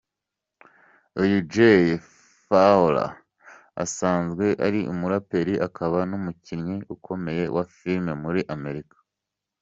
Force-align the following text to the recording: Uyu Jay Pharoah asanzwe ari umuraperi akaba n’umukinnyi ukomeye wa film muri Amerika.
Uyu 1.21 1.37
Jay 1.53 1.85
Pharoah 2.45 3.11
asanzwe 3.83 4.45
ari 4.65 4.79
umuraperi 4.91 5.53
akaba 5.67 5.97
n’umukinnyi 6.09 6.75
ukomeye 6.95 7.43
wa 7.55 7.63
film 7.77 8.05
muri 8.23 8.41
Amerika. 8.55 8.95